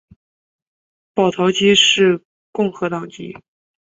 [1.13, 3.37] 保陶基是共和党籍。